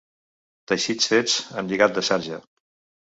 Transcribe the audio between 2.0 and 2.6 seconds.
sarja.